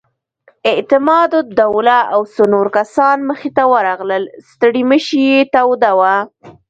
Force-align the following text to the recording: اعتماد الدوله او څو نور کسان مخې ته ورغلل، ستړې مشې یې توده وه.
اعتماد 0.71 1.31
الدوله 1.41 1.97
او 2.13 2.21
څو 2.33 2.43
نور 2.53 2.67
کسان 2.77 3.17
مخې 3.29 3.49
ته 3.57 3.63
ورغلل، 3.73 4.23
ستړې 4.49 4.83
مشې 4.89 5.19
یې 5.31 5.39
توده 5.55 5.91
وه. 5.99 6.15